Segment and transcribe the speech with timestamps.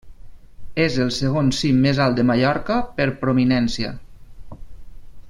[0.85, 3.93] És el segon cim més alt de Mallorca per prominència.